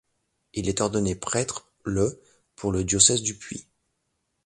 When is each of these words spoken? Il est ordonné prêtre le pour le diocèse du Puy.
Il 0.53 0.67
est 0.67 0.81
ordonné 0.81 1.13
prêtre 1.13 1.69
le 1.83 2.19
pour 2.55 2.71
le 2.71 2.83
diocèse 2.83 3.21
du 3.21 3.37
Puy. 3.37 3.67